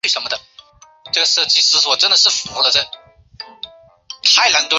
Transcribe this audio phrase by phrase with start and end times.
[0.01, 0.01] 霍尔特加斯特是德国下萨克森州的一
[2.63, 2.71] 个
[4.27, 4.55] 市镇。